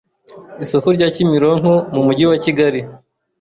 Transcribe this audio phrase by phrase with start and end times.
[0.63, 2.79] isoko rya Kimironko mu mujyi wa Kigali